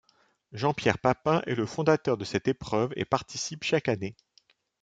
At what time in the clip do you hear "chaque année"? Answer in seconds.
3.63-4.15